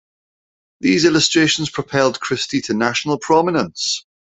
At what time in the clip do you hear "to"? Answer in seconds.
2.61-2.73